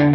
[0.00, 0.08] Good,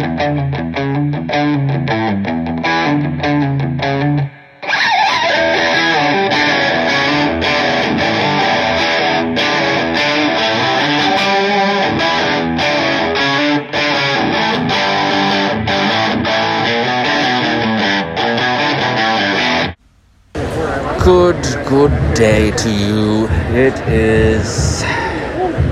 [21.68, 23.28] good day to you.
[23.54, 24.82] It is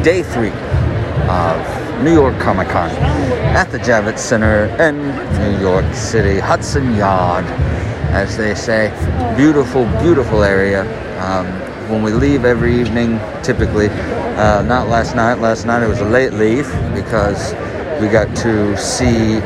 [0.05, 0.53] day three
[1.29, 2.91] of New York Comic Con
[3.57, 7.47] at the Javits Center in New York City, Hudson Yard,
[8.13, 8.91] as they say.
[9.39, 10.83] Beautiful, beautiful area.
[11.19, 11.47] Um,
[11.89, 16.05] when we leave every evening, typically, uh, not last night, last night it was a
[16.05, 17.55] late leave because
[18.03, 19.37] we got to see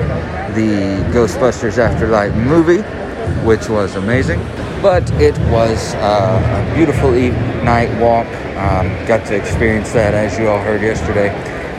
[0.59, 2.83] the Ghostbusters Afterlife movie,
[3.47, 4.45] which was amazing
[4.83, 7.31] but it was uh, a beautiful e-
[7.65, 8.29] night walk.
[8.57, 11.31] Um, got to experience that, as you all heard yesterday,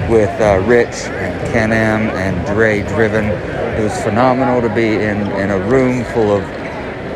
[0.10, 3.26] with uh, Rich and Ken M and Dre Driven.
[3.26, 6.44] It was phenomenal to be in, in a room full of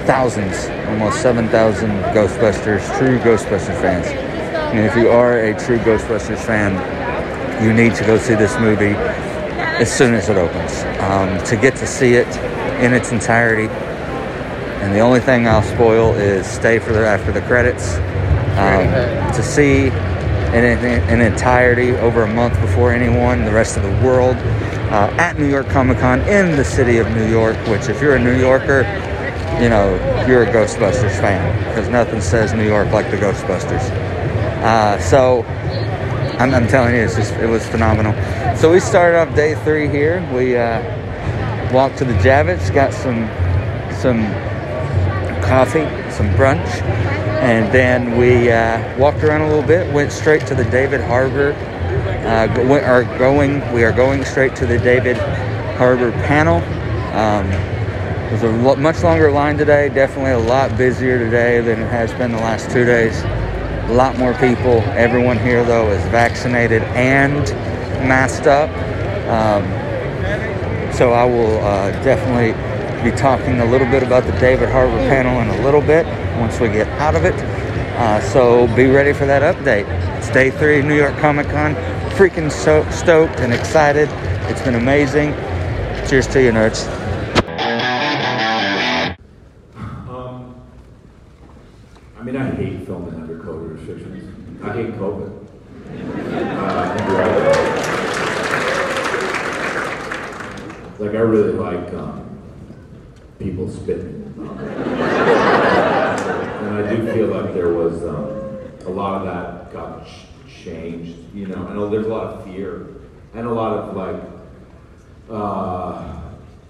[0.05, 4.07] thousands, almost 7,000 Ghostbusters, true Ghostbusters fans.
[4.07, 6.73] And if you are a true Ghostbusters fan,
[7.63, 10.83] you need to go see this movie as soon as it opens.
[11.01, 12.27] Um, to get to see it
[12.81, 13.67] in its entirety
[14.83, 17.95] and the only thing I'll spoil is stay for the after the credits
[18.59, 19.87] um, to see
[20.53, 25.13] in, in, in, entirety over a month before anyone, the rest of the world, uh,
[25.17, 27.57] at New York Comic Con in the city of New York.
[27.67, 28.81] Which, if you're a New Yorker,
[29.61, 29.95] you know
[30.27, 33.81] you're a Ghostbusters fan because nothing says New York like the Ghostbusters.
[34.61, 35.43] Uh, so
[36.39, 38.13] I'm, I'm, telling you, it's just it was phenomenal.
[38.55, 40.27] So we started off day three here.
[40.33, 40.81] We uh,
[41.73, 43.27] walked to the Javits, got some
[44.01, 44.23] some
[45.43, 46.81] coffee, some brunch,
[47.41, 49.91] and then we uh, walked around a little bit.
[49.93, 51.53] Went straight to the David Harbour.
[52.25, 53.59] Uh, went, are going.
[53.73, 55.17] We are going straight to the David
[55.77, 56.57] Harbour panel.
[57.13, 57.47] Um,
[58.27, 59.89] it was a lo- much longer line today.
[59.89, 63.21] Definitely a lot busier today than it has been the last two days.
[63.89, 64.81] A lot more people.
[64.95, 67.43] Everyone here though is vaccinated and
[68.07, 68.69] masked up.
[69.27, 69.63] Um,
[70.93, 72.53] so I will uh, definitely
[73.03, 76.05] be talking a little bit about the David Harbour panel in a little bit
[76.39, 77.33] once we get out of it.
[77.95, 79.85] Uh, so be ready for that update.
[80.17, 81.75] It's day three of New York Comic Con.
[82.15, 84.07] Freaking so- stoked and excited.
[84.49, 85.33] It's been amazing.
[86.07, 86.87] Cheers to you, nerds.
[90.07, 90.55] Um,
[92.17, 94.63] I mean, I hate filming under COVID restrictions.
[94.63, 95.31] I hate COVID.
[96.55, 96.99] Uh,
[100.99, 102.23] like, I really like um,
[103.39, 104.33] people spitting.
[104.37, 104.59] and
[106.75, 110.27] I do feel like there was um, a lot of that got ch-
[110.63, 111.17] changed.
[111.33, 112.87] You know, I know there's a lot of fear
[113.33, 114.21] and a lot of like
[115.29, 116.21] uh,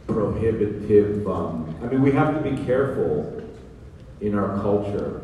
[0.07, 1.27] prohibitive.
[1.27, 3.41] Um, I mean, we have to be careful
[4.21, 5.21] in our culture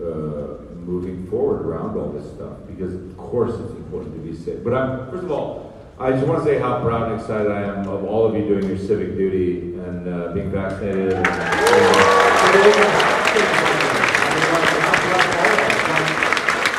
[0.00, 4.62] uh, moving forward around all this stuff because, of course, it's important to be safe.
[4.62, 5.70] But I'm first of all.
[5.98, 8.48] I just want to say how proud and excited I am of all of you
[8.48, 11.12] doing your civic duty and uh, being vaccinated.
[11.12, 11.26] And,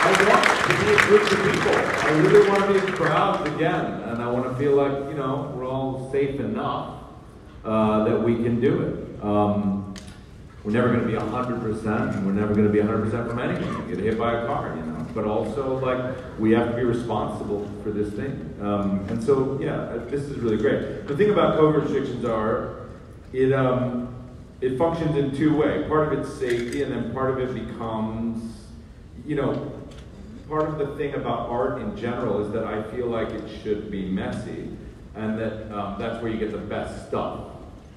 [0.04, 1.72] I want to be a group of people.
[1.72, 5.18] I really want to be in proud again, and I want to feel like you
[5.18, 7.00] know we're all safe enough
[7.66, 9.24] uh, that we can do it.
[9.24, 9.94] Um,
[10.64, 13.90] we're never going to be 100%, and we're never going to be 100% from anything.
[13.90, 15.08] Get hit by a car, you know.
[15.16, 18.56] But also, like, we have to be responsible for this thing.
[18.62, 21.08] Um, and so, yeah, this is really great.
[21.08, 22.90] The thing about COVID restrictions are,
[23.34, 24.14] it um,
[24.62, 25.88] it functions in two ways.
[25.88, 28.68] Part of it's safety, and then part of it becomes,
[29.26, 29.81] you know,
[30.52, 33.90] part of the thing about art in general is that I feel like it should
[33.90, 34.68] be messy,
[35.16, 37.46] and that um, that's where you get the best stuff.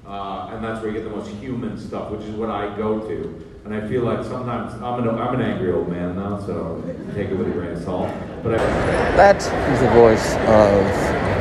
[0.07, 2.99] Uh, and that's where you get the most human stuff, which is what I go
[2.99, 3.45] to.
[3.65, 6.81] And I feel like sometimes I'm an, I'm an angry old man now, so
[7.13, 8.09] take it with a grain of salt.
[8.41, 8.57] But I,
[9.17, 10.85] that is the voice of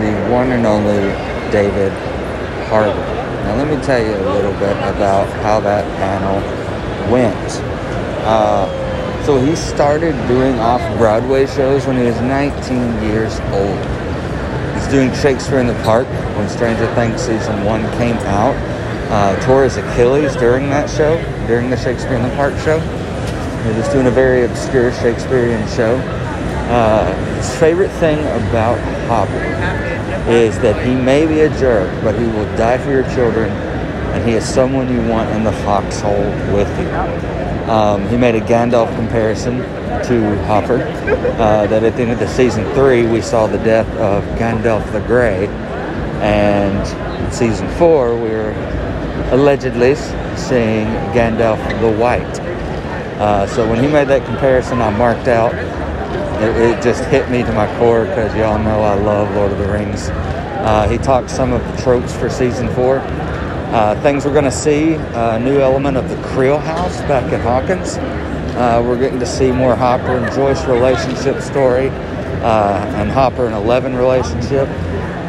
[0.03, 0.99] the one and only
[1.53, 1.93] David
[2.67, 2.93] Harbour.
[3.45, 6.41] Now, let me tell you a little bit about how that panel
[7.13, 7.61] went.
[8.27, 8.84] Uh,
[9.25, 13.79] so he started doing off-Broadway shows when he was 19 years old.
[14.75, 16.07] He's doing Shakespeare in the Park
[16.37, 18.55] when Stranger Things season one came out.
[19.11, 21.17] Uh, tore his Achilles during that show,
[21.47, 22.79] during the Shakespeare in the Park show.
[22.81, 25.97] He was doing a very obscure Shakespearean show.
[26.69, 28.19] Uh, his favorite thing
[28.49, 28.79] about
[29.09, 29.33] Hopper
[30.31, 33.51] is that he may be a jerk, but he will die for your children,
[34.15, 36.89] and he is someone you want in the foxhole with you.
[37.69, 39.59] Um, he made a Gandalf comparison
[40.05, 40.83] to Hopper.
[40.83, 44.91] Uh, that at the end of the season three, we saw the death of Gandalf
[44.93, 45.49] the Grey,
[46.21, 48.53] And in season four, we're
[49.33, 49.97] allegedly
[50.37, 52.23] seeing Gandalf the White.
[53.19, 55.55] Uh, so when he made that comparison, I marked out.
[56.43, 59.59] It, it just hit me to my core because y'all know I love Lord of
[59.59, 60.09] the Rings.
[60.11, 62.99] Uh, he talked some of the tropes for season four.
[63.75, 67.41] Uh, things we're going to see a new element of the Creel House back in
[67.41, 67.97] Hawkins.
[68.55, 73.55] Uh, we're getting to see more Hopper and Joyce relationship story uh, and Hopper and
[73.57, 74.69] Eleven relationship.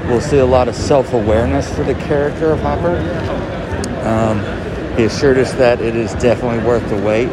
[0.08, 2.98] We'll see a lot of self awareness for the character of Hopper.
[4.08, 4.38] Um,
[4.96, 7.32] he assured us that it is definitely worth the wait.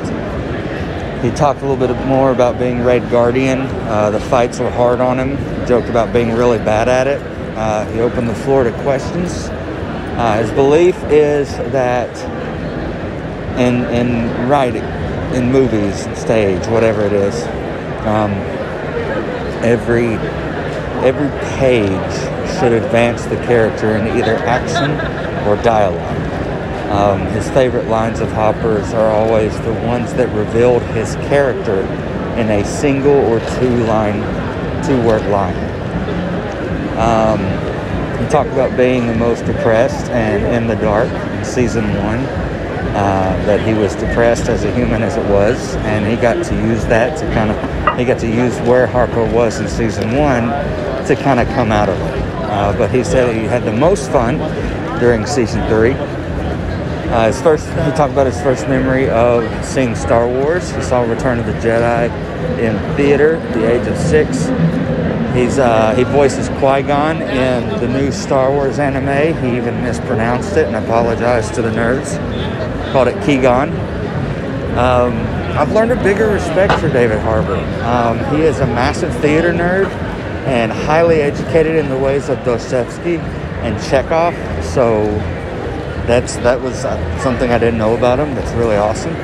[1.22, 3.60] He talked a little bit more about being Red Guardian.
[3.60, 5.36] Uh, the fights were hard on him.
[5.36, 7.20] He joked about being really bad at it.
[7.54, 9.50] Uh, he opened the floor to questions.
[10.18, 12.10] Uh, his belief is that
[13.58, 14.84] in in writing,
[15.34, 17.42] in movies, stage, whatever it is,
[18.06, 18.32] um,
[19.64, 20.14] every
[21.02, 22.12] every page
[22.58, 24.92] should advance the character in either action
[25.48, 26.18] or dialogue.
[26.92, 31.80] Um, his favorite lines of Hopper's are always the ones that revealed his character
[32.38, 34.20] in a single or two line,
[34.84, 35.56] two word line.
[36.98, 37.71] Um,
[38.22, 41.08] he talked about being the most depressed and in the dark
[41.44, 42.20] season one.
[42.92, 46.54] Uh, that he was depressed as a human as it was, and he got to
[46.54, 50.48] use that to kind of he got to use where Hopper was in season one
[51.06, 52.22] to kind of come out of it.
[52.50, 54.36] Uh, but he said he had the most fun
[55.00, 55.94] during season three.
[57.12, 60.70] Uh, his first, he talked about his first memory of seeing Star Wars.
[60.70, 62.08] He saw Return of the Jedi
[62.58, 64.46] in theater at the age of six.
[65.34, 69.36] He's uh, he voices Qui Gon in the new Star Wars anime.
[69.44, 72.16] He even mispronounced it and apologized to the nerds.
[72.92, 73.68] Called it Qui-Gon.
[74.78, 75.12] Um,
[75.56, 77.56] I've learned a bigger respect for David Harbour.
[77.84, 79.86] Um, he is a massive theater nerd
[80.46, 84.34] and highly educated in the ways of Dostoevsky and Chekhov.
[84.64, 85.04] So
[86.06, 88.34] that's that was uh, something I didn't know about him.
[88.34, 89.14] That's really awesome.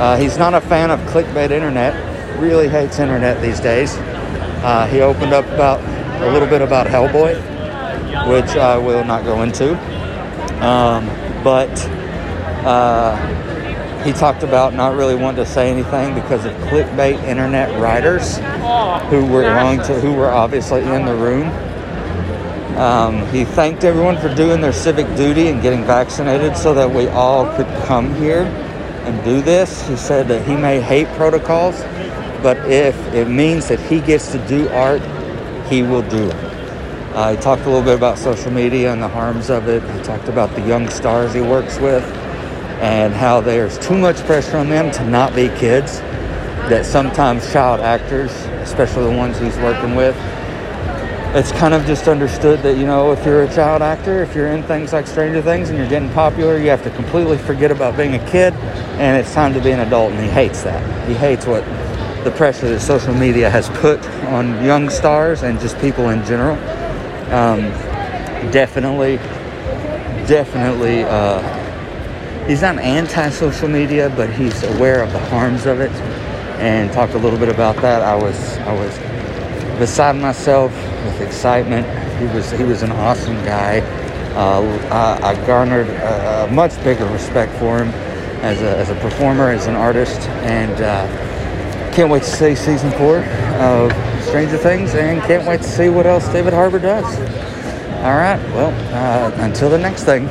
[0.00, 1.94] Uh, he's not a fan of clickbait internet.
[2.38, 3.96] Really hates internet these days.
[4.62, 5.80] Uh, he opened up about
[6.22, 7.34] a little bit about Hellboy,
[8.28, 9.74] which I will not go into.
[10.64, 11.06] Um,
[11.42, 11.70] but
[12.64, 13.16] uh,
[14.04, 18.36] he talked about not really wanting to say anything because of clickbait internet writers
[19.10, 21.48] who were going to, who were obviously in the room.
[22.80, 27.08] Um, he thanked everyone for doing their civic duty and getting vaccinated so that we
[27.08, 28.44] all could come here
[29.04, 29.86] and do this.
[29.86, 31.78] He said that he may hate protocols,
[32.42, 35.02] but if it means that he gets to do art,
[35.66, 36.34] he will do it.
[37.14, 39.82] Uh, he talked a little bit about social media and the harms of it.
[39.82, 42.04] He talked about the young stars he works with
[42.80, 45.98] and how there's too much pressure on them to not be kids.
[46.70, 48.30] That sometimes child actors,
[48.62, 50.16] especially the ones he's working with,
[51.32, 54.48] it's kind of just understood that you know if you're a child actor if you're
[54.48, 57.96] in things like stranger things and you're getting popular you have to completely forget about
[57.96, 58.52] being a kid
[58.98, 61.08] and it's time to be an adult and he hates that.
[61.08, 61.64] He hates what
[62.24, 66.56] the pressure that social media has put on young stars and just people in general.
[67.32, 67.60] Um,
[68.50, 69.18] definitely
[70.26, 75.92] definitely uh, he's not anti-social media but he's aware of the harms of it
[76.60, 78.02] and talked a little bit about that.
[78.02, 78.98] I was i was
[79.80, 80.70] beside myself
[81.04, 81.86] with excitement.
[82.20, 83.80] He was he was an awesome guy.
[84.36, 84.60] Uh,
[84.92, 87.88] I, I, garnered a, a, much bigger respect for him
[88.44, 92.92] as a, as a performer, as an artist, and uh, can't wait to see season
[92.92, 93.24] four
[93.58, 93.90] of
[94.22, 97.04] Stranger Things, and can't wait to see what else David Harbour does.
[98.04, 100.26] All right, well, uh, until the next thing.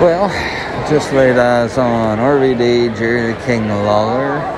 [0.00, 0.30] Well,
[0.88, 4.57] just laid eyes on RVD, Jerry the King Lawler.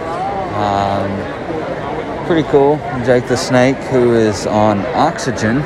[0.61, 2.77] Um, pretty cool.
[3.07, 5.57] Jake the Snake, who is on oxygen.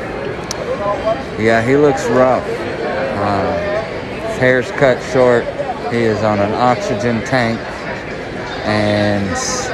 [1.36, 2.46] Yeah, he looks rough.
[3.18, 5.42] Um, his hair's cut short.
[5.92, 7.58] He is on an oxygen tank
[8.64, 9.26] and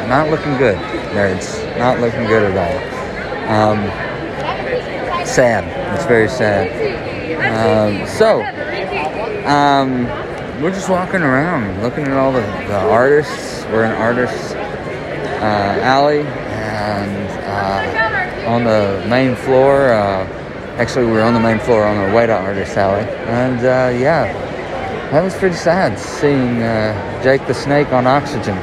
[0.08, 0.76] not looking good,
[1.12, 1.78] nerds.
[1.78, 3.72] Not looking good at all.
[3.72, 3.78] Um,
[5.26, 5.64] sad.
[5.94, 6.70] It's very sad.
[7.60, 8.42] Um, so,
[9.46, 10.06] um,
[10.62, 13.64] we're just walking around looking at all the, the artists.
[13.66, 14.49] We're an artist
[15.46, 19.92] alley and uh, on the main floor.
[19.92, 20.26] Uh,
[20.76, 23.98] actually, we were on the main floor on the way to artist alley, and uh,
[23.98, 24.32] yeah,
[25.10, 28.56] that was pretty sad seeing uh, Jake the Snake on oxygen.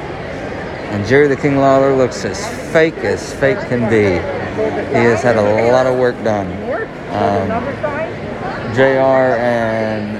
[0.88, 2.39] And Jerry the King Lawler looks as
[2.72, 4.13] fake as fake can be.
[4.98, 6.48] He has had a lot of work done.
[7.12, 7.50] Um,
[8.74, 10.13] JR and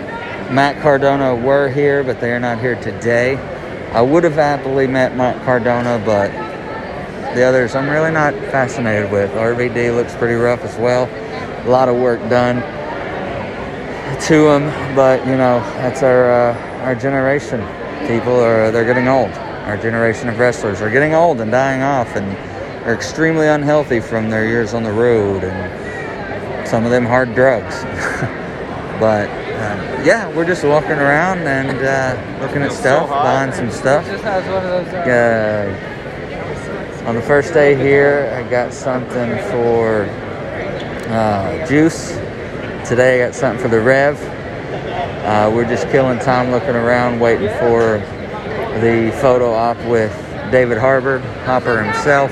[0.53, 3.37] Matt Cardona were here, but they are not here today.
[3.93, 6.31] I would have happily met Matt Cardona, but
[7.38, 9.29] The others, I'm really not fascinated with.
[9.29, 11.06] RVD looks pretty rough as well.
[11.67, 12.56] A lot of work done
[14.22, 17.60] to them, but you know that's our uh, our generation.
[18.08, 19.29] People are they're getting old.
[19.67, 22.36] Our generation of wrestlers are getting old and dying off, and
[22.88, 27.84] are extremely unhealthy from their years on the road and some of them hard drugs.
[29.00, 34.08] but uh, yeah, we're just walking around and uh, looking at stuff, buying some stuff.
[34.25, 35.97] Uh,
[37.07, 40.03] on the first day here, I got something for
[41.09, 42.09] uh, juice.
[42.85, 44.21] Today, I got something for the Rev.
[45.23, 47.99] Uh, we're just killing time looking around, waiting for
[48.81, 50.11] the photo op with
[50.51, 52.29] David Harbour, Hopper himself,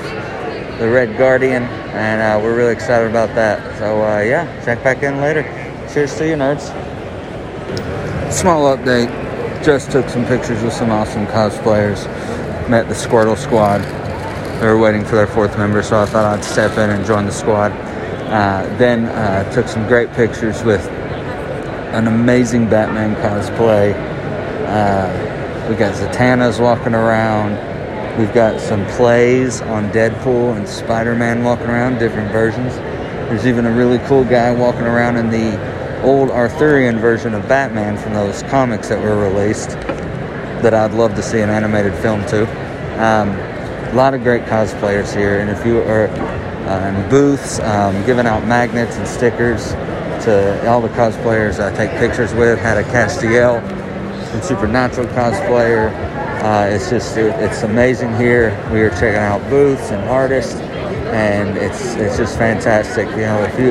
[0.78, 3.78] the Red Guardian, and uh, we're really excited about that.
[3.78, 5.42] So, uh, yeah, check back in later.
[5.90, 6.70] Cheers to you, nerds.
[8.30, 9.08] Small update.
[9.64, 12.06] Just took some pictures with some awesome cosplayers.
[12.68, 14.05] Met the Squirtle Squad.
[14.60, 17.26] They were waiting for their fourth member, so I thought I'd step in and join
[17.26, 17.72] the squad.
[17.72, 20.80] Uh, then uh, took some great pictures with
[21.92, 23.94] an amazing Batman cosplay.
[24.66, 27.54] Uh, we got Zatanna's walking around.
[28.18, 32.74] We've got some plays on Deadpool and Spider Man walking around, different versions.
[33.28, 37.98] There's even a really cool guy walking around in the old Arthurian version of Batman
[37.98, 39.70] from those comics that were released
[40.62, 42.46] that I'd love to see an animated film too.
[42.98, 43.36] Um,
[43.96, 48.26] a lot of great cosplayers here, and if you are uh, in booths, um, giving
[48.26, 49.70] out magnets and stickers
[50.22, 52.58] to all the cosplayers I take pictures with.
[52.58, 53.62] Had a Castiel,
[54.28, 55.90] some Supernatural cosplayer.
[56.42, 58.50] Uh, it's just it, it's amazing here.
[58.70, 63.08] We are checking out booths and artists, and it's it's just fantastic.
[63.08, 63.70] You know, if you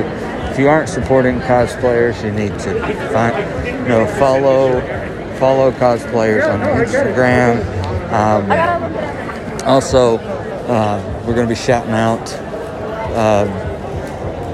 [0.50, 4.80] if you aren't supporting cosplayers, you need to find you know follow
[5.38, 7.62] follow cosplayers on Instagram.
[8.12, 8.95] Um,
[9.66, 12.32] also, uh, we're going to be shouting out
[13.14, 13.44] uh,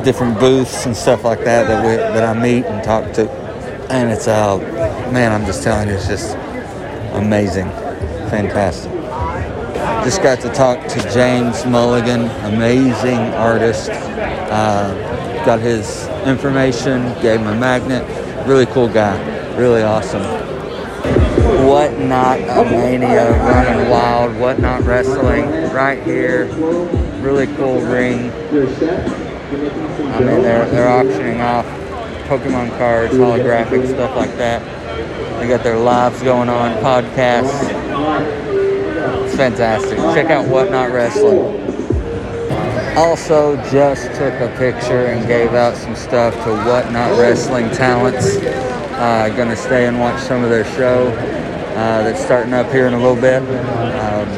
[0.03, 3.31] different booths and stuff like that that we that I meet and talk to,
[3.91, 4.59] and it's uh,
[5.13, 6.35] man, I'm just telling you, it's just
[7.13, 7.69] amazing,
[8.31, 8.91] fantastic.
[10.05, 13.91] Just got to talk to James Mulligan, amazing artist.
[13.91, 18.03] Uh, got his information, gave him a magnet.
[18.47, 19.17] Really cool guy,
[19.57, 20.52] really awesome.
[21.67, 22.41] Whatnot
[22.71, 26.47] Mania running wild, Whatnot Wrestling right here.
[27.21, 28.31] Really cool ring.
[28.33, 31.67] I mean, they're, they're auctioning off
[32.27, 34.63] Pokemon cards, holographic stuff like that.
[35.39, 37.69] They got their lives going on, podcasts.
[39.25, 39.99] It's fantastic.
[39.99, 41.61] Check out Whatnot Wrestling.
[42.97, 48.37] Also, just took a picture and gave out some stuff to Whatnot Wrestling Talents.
[48.95, 52.95] Uh, gonna stay and watch some of their show uh, that's starting up here in
[52.95, 54.29] a little bit, um,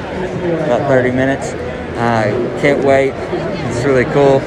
[0.64, 1.52] about 30 minutes.
[1.98, 3.12] Uh, can't wait.
[3.68, 4.40] It's really cool.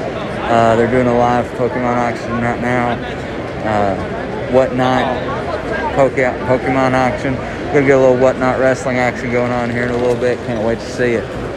[0.48, 2.92] Uh, they're doing a live Pokemon auction right now.
[3.64, 5.04] Uh, whatnot
[5.94, 6.12] Poke-
[6.48, 7.34] Pokemon auction.
[7.72, 10.38] Gonna get a little whatnot wrestling action going on here in a little bit.
[10.46, 11.47] Can't wait to see it.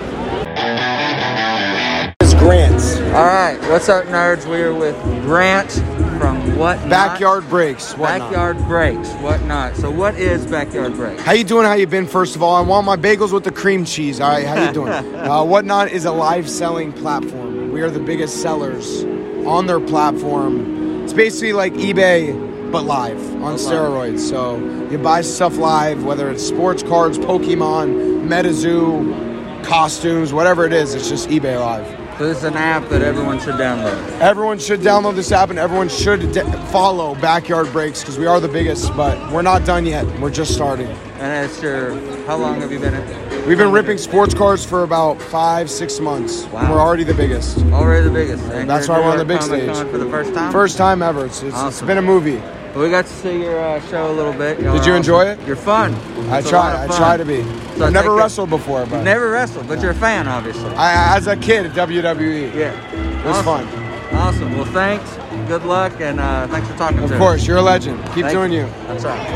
[3.12, 4.50] All right, what's up, nerds?
[4.50, 5.70] We are with Grant
[6.18, 6.90] from Whatnot.
[6.90, 7.92] backyard breaks.
[7.98, 8.32] Whatnot.
[8.32, 9.10] Backyard Breaks.
[9.16, 9.76] Whatnot.
[9.76, 11.22] So, what is Backyard Breaks?
[11.22, 11.66] How you doing?
[11.66, 12.08] How you been?
[12.08, 14.22] First of all, I want my bagels with the cream cheese.
[14.22, 14.94] All right, how you doing?
[15.16, 17.74] uh, Whatnot is a live selling platform.
[17.74, 19.04] We are the biggest sellers
[19.46, 21.04] on their platform.
[21.04, 24.20] It's basically like eBay but live on steroids.
[24.20, 24.56] So
[24.90, 30.96] you buy stuff live, whether it's sports cards, Pokemon, MetaZoo, costumes, whatever it is.
[30.96, 32.01] It's just eBay live.
[32.18, 33.98] So, this is an app that everyone should download.
[34.20, 38.40] Everyone should download this app and everyone should de- follow Backyard Breaks because we are
[38.40, 40.06] the biggest, but we're not done yet.
[40.20, 40.88] We're just starting.
[41.18, 41.96] And it's your.
[42.28, 43.48] How long have you been in?
[43.48, 46.46] We've been ripping sports cards for about five, six months.
[46.46, 46.72] Wow.
[46.72, 47.58] We're already the biggest.
[47.74, 48.44] Already the biggest.
[48.46, 49.88] And That's why we're on the big Comic-Con stage.
[49.92, 50.52] for the first time.
[50.52, 51.26] First time ever.
[51.26, 51.88] It's, it's, it's Awesome.
[51.88, 52.40] been a movie.
[52.74, 54.60] Well, we got to see your uh, show a little bit.
[54.62, 55.40] Y'all Did you enjoy it?
[55.46, 55.94] You're fun.
[56.32, 56.84] I It's try.
[56.84, 57.44] I try to be.
[57.78, 60.70] So I've never wrestled before, but Never wrestled, but you're a fan, obviously.
[60.76, 62.72] I, as a kid at WWE, Yeah.
[62.72, 63.68] it was awesome.
[63.68, 64.16] fun.
[64.16, 64.56] Awesome.
[64.56, 65.10] Well, thanks.
[65.50, 67.18] Good luck, and uh, thanks for talking to Of us.
[67.18, 67.98] course, you're a legend.
[68.14, 68.66] Keep Thank doing you.
[68.88, 69.28] That's right.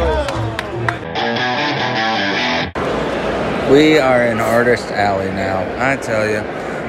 [3.69, 5.59] We are in Artist Alley now.
[5.91, 6.37] I tell you,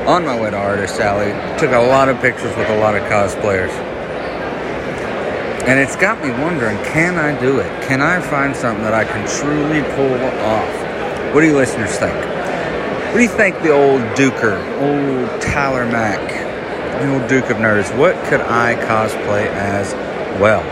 [0.07, 3.03] on my way to Artist Alley, took a lot of pictures with a lot of
[3.05, 3.73] cosplayers.
[5.67, 7.83] And it's got me wondering can I do it?
[7.89, 11.35] Can I find something that I can truly pull off?
[11.35, 12.15] What do you listeners think?
[12.15, 16.21] What do you think the old Duker, old Tyler Mack,
[17.01, 19.93] the old Duke of Nerds, what could I cosplay as
[20.41, 20.63] well?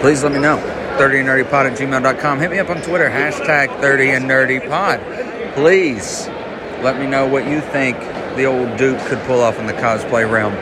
[0.00, 0.56] please let me know.
[0.98, 2.40] 30 and nerdy pod at gmail.com.
[2.40, 5.00] Hit me up on Twitter, hashtag 30 and nerdy pod.
[5.54, 6.28] Please
[6.82, 7.98] Let me know what you think
[8.36, 10.54] the old Duke could pull off in the cosplay realm.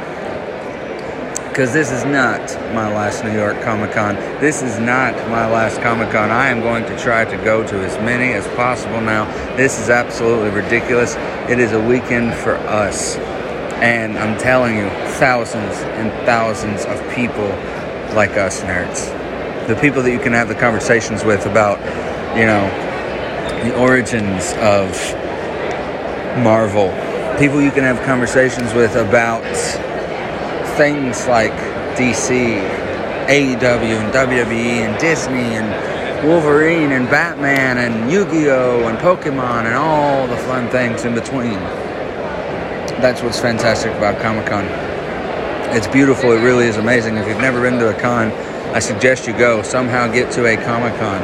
[1.58, 2.40] Because this is not
[2.72, 4.14] my last New York Comic Con.
[4.38, 6.30] This is not my last Comic Con.
[6.30, 9.24] I am going to try to go to as many as possible now.
[9.56, 11.16] This is absolutely ridiculous.
[11.50, 13.16] It is a weekend for us.
[13.82, 14.88] And I'm telling you,
[15.18, 17.48] thousands and thousands of people
[18.14, 19.66] like us nerds.
[19.66, 21.80] The people that you can have the conversations with about,
[22.38, 22.70] you know,
[23.64, 24.92] the origins of
[26.40, 26.90] Marvel.
[27.36, 29.42] People you can have conversations with about
[30.78, 31.50] things like
[31.96, 32.56] DC,
[33.26, 39.64] AEW, and WWE, and Disney, and Wolverine, and Batman, and Yu Gi Oh!, and Pokemon,
[39.64, 41.58] and all the fun things in between.
[43.02, 44.66] That's what's fantastic about Comic Con.
[45.76, 47.16] It's beautiful, it really is amazing.
[47.16, 48.30] If you've never been to a con,
[48.72, 49.62] I suggest you go.
[49.62, 51.20] Somehow get to a Comic Con.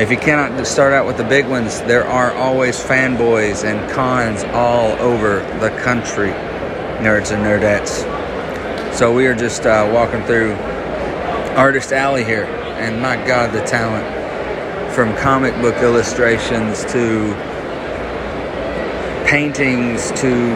[0.00, 4.42] If you cannot start out with the big ones, there are always fanboys and cons
[4.52, 6.30] all over the country,
[7.00, 8.19] nerds and nerdettes.
[9.00, 10.52] So we are just uh, walking through
[11.56, 14.04] Artist Alley here, and my God, the talent
[14.94, 17.32] from comic book illustrations to
[19.26, 20.52] paintings to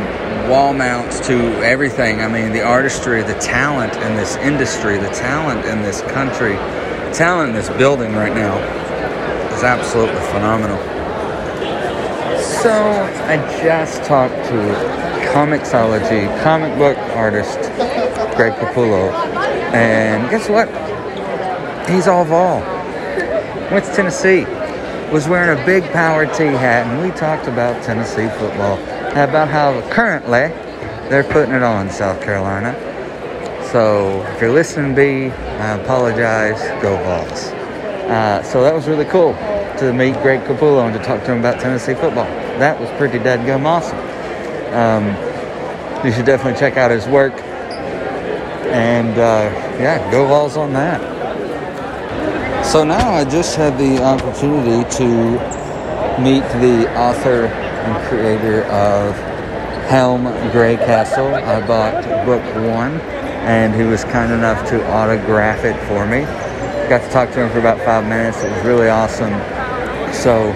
[0.46, 1.34] wall mounts to
[1.64, 2.20] everything.
[2.20, 6.56] I mean, the artistry, the talent in this industry, the talent in this country,
[7.14, 8.58] talent in this building right now
[9.56, 10.76] is absolutely phenomenal.
[12.42, 12.74] So,
[13.24, 17.58] I just talked to Comixology comic book artist
[18.36, 19.12] Greg Capullo,
[19.72, 20.68] and guess what?
[21.88, 22.60] He's all vol.
[23.70, 24.44] Went to Tennessee,
[25.12, 28.78] was wearing a big power T hat, and we talked about Tennessee football,
[29.12, 30.48] about how currently
[31.08, 32.74] they're putting it on South Carolina.
[33.70, 36.60] So if you're listening, B, I apologize.
[36.80, 37.52] Go Vols.
[38.08, 39.32] Uh, so that was really cool
[39.78, 42.26] to meet Greg Capullo and to talk to him about Tennessee football.
[42.58, 43.98] That was pretty dead gum awesome.
[44.74, 45.06] Um,
[46.04, 47.34] you should definitely check out his work.
[48.66, 51.00] And uh, yeah, go Vols on that.
[52.67, 59.15] So now I just had the opportunity to meet the author and creator of
[59.88, 61.34] Helm Greycastle.
[61.34, 62.43] I bought book
[62.75, 63.00] one,
[63.47, 66.23] and he was kind enough to autograph it for me.
[66.88, 68.43] Got to talk to him for about five minutes.
[68.43, 69.32] It was really awesome.
[70.15, 70.50] So,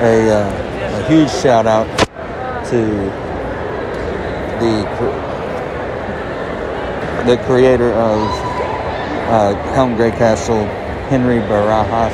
[0.00, 1.86] a, uh, a huge shout out
[2.70, 2.86] to
[4.58, 5.21] the
[7.26, 8.20] the creator of
[9.30, 10.66] uh, Helm Greycastle,
[11.08, 12.12] Henry Barajas.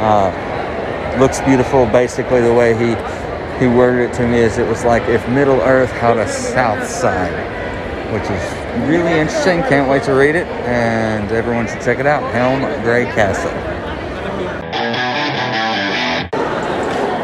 [0.00, 1.86] Uh, looks beautiful.
[1.86, 2.96] Basically, the way he
[3.58, 6.86] he worded it to me is it was like if Middle Earth had a South
[6.88, 7.32] Side,
[8.12, 9.60] which is really interesting.
[9.62, 12.22] Can't wait to read it, and everyone should check it out.
[12.32, 13.52] Helm Greycastle.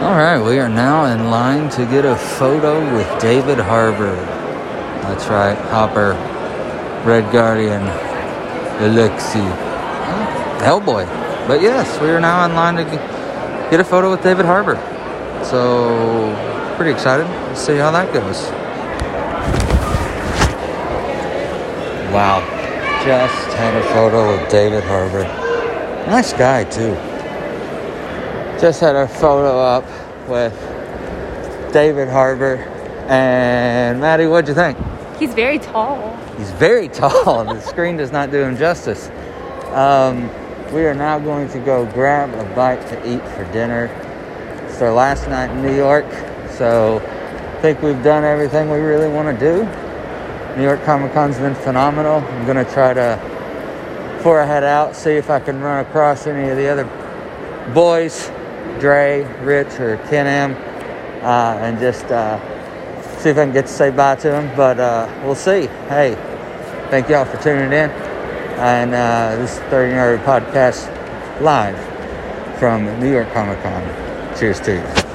[0.01, 4.15] All right, we are now in line to get a photo with David Harbour.
[5.03, 6.15] That's right, Hopper,
[7.09, 7.81] Red Guardian,
[8.81, 9.41] Alexi,
[10.61, 11.07] Hellboy.
[11.49, 12.85] But yes, we are now in line to
[13.71, 14.77] get a photo with David Harbour.
[15.43, 16.35] So,
[16.77, 17.27] pretty excited.
[17.27, 18.51] Let's see how that goes.
[22.13, 22.41] Wow,
[23.03, 25.23] just had a photo with David Harbour.
[26.11, 26.95] Nice guy, too.
[28.61, 29.87] Just had a photo up
[30.29, 30.53] with
[31.73, 32.57] David Harbour.
[33.09, 34.77] And Maddie, what'd you think?
[35.19, 36.18] He's very tall.
[36.39, 37.45] He's very tall.
[37.45, 39.11] the screen does not do him justice.
[39.73, 40.31] Um,
[40.73, 43.87] we are now going to go grab a bite to eat for dinner.
[44.69, 46.07] It's our last night in New York,
[46.51, 49.65] so I think we've done everything we really want to do.
[50.57, 52.17] New York Comic Con's been phenomenal.
[52.17, 56.27] I'm going to try to, before I head out, see if I can run across
[56.27, 56.85] any of the other
[57.75, 58.31] boys,
[58.79, 60.55] Dre, Rich, or Ken M,
[61.25, 62.39] uh, and just uh,
[63.19, 64.57] see if I can get to say bye to him.
[64.57, 65.67] But uh, we'll see.
[65.89, 66.15] Hey,
[66.91, 67.91] thank y'all for tuning in.
[68.59, 70.91] And uh, this is 30 Nerd Podcast
[71.41, 71.79] live
[72.59, 73.83] from New York Comic Con.
[74.37, 75.08] Cheers to you.